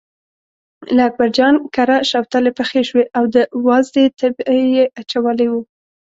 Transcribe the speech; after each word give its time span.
له 0.95 1.01
اکبرجان 1.09 1.53
کره 1.75 1.97
شوتلې 2.09 2.51
پخې 2.59 2.81
شوې 2.89 3.03
او 3.17 3.23
د 3.35 3.35
وازدې 3.67 4.05
تبی 4.19 4.61
یې 4.75 4.85
اچولی 4.99 5.47
و. 5.49 5.53